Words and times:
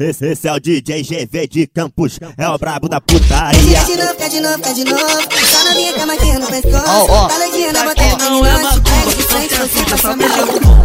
Esse, 0.00 0.28
esse 0.28 0.48
é 0.48 0.52
o 0.54 0.58
DJ 0.58 1.02
GV 1.02 1.46
de 1.46 1.66
Campos, 1.66 2.18
é 2.38 2.48
o 2.48 2.56
brabo 2.56 2.88
da 2.88 3.02
putaria. 3.02 3.84
Quer 3.84 3.84
de 3.84 3.96
novo, 3.98 4.14
quer 4.14 4.30
de 4.30 4.40
novo, 4.40 4.58
quer 4.58 4.72
de 4.72 4.84
novo. 4.84 5.04
Só 5.52 5.64
na 5.64 5.74
minha 5.74 5.92
cama 5.92 6.14
aqui 6.14 6.32
no 6.32 6.46
pescoço. 6.46 6.84
Oh, 6.88 7.04
oh. 7.04 7.28
Tá 7.28 7.36
doidinha 7.36 7.70
na 7.74 7.84
boteca 7.84 8.16
dominante. 8.16 8.80
Pega 8.80 9.14
de 9.14 9.22
frente, 9.24 9.54
você 9.56 9.84
passa 9.90 10.16
mal. 10.16 10.28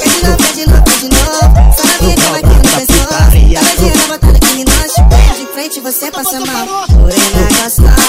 Quer 0.00 0.08
de 0.08 0.26
novo, 0.26 0.36
quer 0.36 0.52
de 0.52 0.66
novo, 0.66 0.84
quer 0.84 0.98
de 0.98 1.08
novo. 1.10 1.74
Só 1.76 1.86
na 1.86 1.98
minha 2.02 2.16
cama 2.16 2.38
aqui 2.38 2.48
no 2.48 2.62
pescoço. 2.74 3.08
Tá 3.08 3.30
doidinha 3.30 3.94
na 3.94 4.06
boteca 4.08 4.46
dominante. 4.48 4.94
Pega 5.08 5.34
de 5.38 5.46
frente, 5.46 5.80
você 5.80 6.10
passa 6.10 6.40
mal. 6.40 6.66
Morena 6.90 7.48
gostosa 7.62 8.03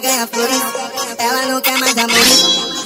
ganhar 0.00 0.26
flores, 0.26 0.62
ela 1.18 1.42
não 1.46 1.60
quer 1.60 1.78
mais 1.78 1.96
amor. 1.96 2.18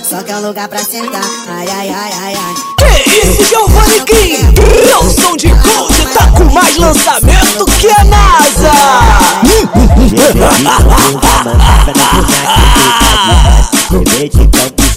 Só 0.09 0.23
quer 0.23 0.37
um 0.37 0.47
lugar 0.47 0.69
pra 0.69 0.79
sentar. 0.79 1.23
Ai, 1.49 1.67
ai, 1.69 1.89
ai, 1.89 2.13
ai, 2.23 2.35
ai. 2.35 2.55
Que 3.05 3.11
isso, 3.11 3.45
Giovanni 3.49 4.01
King? 4.05 4.55
Não 4.89 5.11
som 5.11 5.37
de 5.37 5.49
coach 5.49 6.07
tá 6.15 6.31
com 6.31 6.45
mais 6.53 6.77
lançamento 6.77 7.65
que 7.81 7.89
a 7.89 8.05
NASA! 8.05 8.71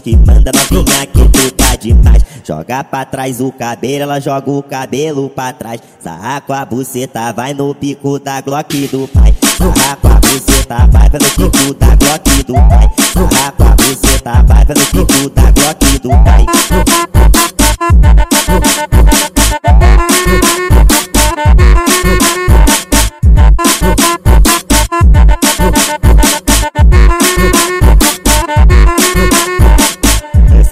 Que 0.04 0.16
manda 0.18 0.52
novinha 0.52 1.06
que 1.08 1.30
tu 1.30 1.52
tá 1.52 1.76
demais. 1.76 2.24
Joga 2.46 2.84
pra 2.84 3.06
trás 3.06 3.40
o 3.40 3.52
cabelo, 3.52 4.04
ela 4.04 4.20
joga 4.20 4.52
o 4.52 4.62
cabelo 4.62 5.30
pra 5.30 5.54
trás. 5.54 5.80
Sarra 6.00 6.42
com 6.42 6.54
a 6.54 6.66
buceta, 6.66 7.32
vai 7.32 7.54
no 7.54 7.74
pico 7.74 8.20
da 8.20 8.42
Glock 8.42 8.88
do 8.88 9.08
pai. 9.08 9.34
Sarra 9.58 9.96
com 9.96 10.08
a 10.10 10.13
buceta, 10.34 10.88
vai 10.92 11.10
pelo 11.10 11.26
pico 11.26 11.74
da 11.76 11.96
Glock 11.96 12.44
do 12.44 12.54
pai. 12.54 12.90
Sarra 13.14 13.52
com 13.52 13.64
a 13.64 13.76
buceta, 13.76 14.44
vai 14.48 14.66
pelo 14.66 14.86
pico 14.88 15.30
da 15.30 15.52
Glock 15.52 16.00
do 16.00 16.10
pai. 16.10 16.46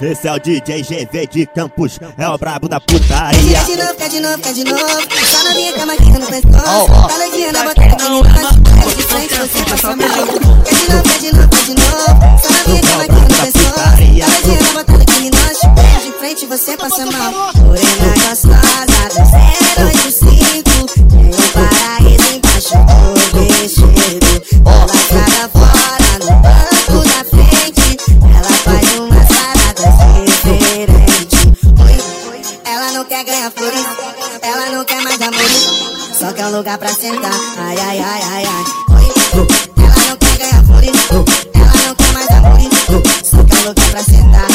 Esse 0.02 0.28
é 0.28 0.32
o 0.32 0.38
DJ 0.38 0.82
GV 0.82 1.26
de 1.28 1.46
Campos, 1.46 1.98
é 2.18 2.28
o 2.28 2.36
brabo 2.36 2.68
da 2.68 2.80
putaria. 2.80 3.58
Quer 3.58 3.64
de 3.64 3.76
novo, 3.76 3.94
quer 3.94 4.08
de 4.10 4.20
novo, 4.20 4.38
quer 4.38 4.52
de 4.52 4.64
novo. 4.64 4.78
Só 5.30 5.44
na 5.44 5.54
minha 5.54 5.72
cama 5.72 5.92
aqui 5.94 6.10
no 6.10 6.26
pescoço. 6.26 7.08
Tá 7.08 7.16
doidinha 7.16 7.52
na 7.52 7.64
boteca 7.64 7.96
dominante. 7.96 8.62
Pega 8.62 8.94
de 8.94 9.01
você 9.42 9.64
passa 9.64 9.88
mal. 9.88 9.98
Quer 10.64 10.74
de 10.74 10.88
novo, 10.88 11.02
quer 11.02 11.18
de 11.18 11.32
novo, 11.32 11.48
quer 11.48 11.64
de 11.64 11.74
novo. 11.74 12.06
Só 12.42 12.48
minha 12.68 12.82
cama 12.82 13.02
aqui 13.02 13.12
no 13.12 13.26
pescoço. 13.26 13.74
Tá 13.74 13.90
doidinha 13.96 14.62
na 14.62 14.72
boteca 14.72 15.04
dominante. 15.04 15.62
Pega 15.74 15.98
de 16.00 16.12
frente, 16.18 16.46
você 16.46 16.76
passa 16.76 17.06
mal. 17.06 17.32
Morena 17.56 18.14
gostosa 18.28 19.02
do 19.10 19.82
085. 19.82 20.86
Tem 21.10 21.26
um 21.26 21.46
paraíso 21.52 22.28
embaixo 22.34 22.78
do 23.32 23.40
vestido. 23.58 24.32
Ela 24.64 24.94
estrada 24.94 25.44
fora 25.48 26.10
no 26.20 26.30
banco 26.40 26.98
da 27.08 27.22
frente. 27.24 27.88
Ela 28.22 28.52
faz 28.62 28.86
umas 28.98 29.28
paradas 29.28 29.94
diferentes. 30.24 31.42
Ela 32.64 32.88
não 32.92 33.04
quer 33.04 33.24
ganhar 33.24 33.50
flores, 33.50 33.86
ela 34.40 34.66
não 34.70 34.84
quer 34.84 35.02
mais 35.02 35.20
amor. 35.20 35.50
Só 36.16 36.32
quer 36.32 36.46
um 36.46 36.56
lugar 36.56 36.78
pra 36.78 36.94
sentar. 36.94 37.32
Ai, 37.58 37.76
ai, 37.76 37.98
ai, 37.98 38.22
ai, 38.22 38.44
ai. 38.44 39.11
Ela 40.88 41.86
não 41.86 41.94
quer 41.94 42.12
mais 42.12 42.30
amor. 42.30 42.58
Quer 42.58 43.56
um 43.56 43.68
lugar 43.68 43.90
pra 43.90 44.02
sentar. 44.02 44.46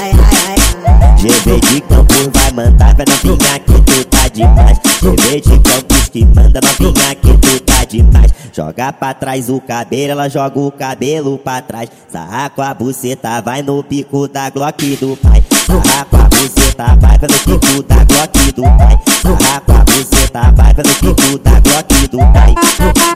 Ai, 0.00 0.12
ai. 0.46 1.16
GV 1.18 1.60
de 1.60 1.80
Campos 1.82 2.30
vai 2.32 2.52
mandar 2.52 2.94
pra 2.94 3.04
novinha 3.06 3.58
que 3.58 3.80
tu 3.82 4.04
tá 4.04 4.28
demais. 4.28 4.78
GV 5.00 5.40
de 5.40 5.58
Campos 5.60 6.08
que 6.08 6.24
manda 6.24 6.60
novinha 6.62 7.14
que 7.14 7.38
tu 7.38 7.60
tá 7.60 7.84
demais. 7.84 8.32
Joga 8.52 8.92
pra 8.92 9.12
trás 9.14 9.48
o 9.48 9.60
cabelo, 9.60 10.12
ela 10.12 10.28
joga 10.28 10.58
o 10.60 10.70
cabelo 10.70 11.36
pra 11.38 11.60
trás. 11.60 11.88
Sarra 12.08 12.48
com 12.50 12.62
a 12.62 12.72
buceta, 12.72 13.40
vai 13.40 13.62
no 13.62 13.82
pico 13.82 14.28
da 14.28 14.48
Glock 14.48 14.96
do 14.96 15.16
pai. 15.16 15.42
Sarra 15.66 16.04
com 16.04 16.16
a 16.16 16.28
buceta, 16.28 16.96
vai 17.00 17.18
pelo 17.18 17.38
pico 17.40 17.82
da 17.82 18.04
Glock 18.04 18.52
do 18.52 18.62
pai. 18.62 18.98
Sarra 19.22 19.60
com 19.60 19.72
a 19.72 19.84
buceta, 19.84 20.52
vai 20.52 20.74
pelo 20.74 20.94
pico 20.94 21.38
da 21.38 21.60
Glock 21.60 22.08
do 22.08 22.18
pai. 22.18 23.13